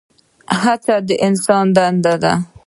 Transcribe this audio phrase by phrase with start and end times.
[0.61, 2.33] هڅه د انسان دنده ده؟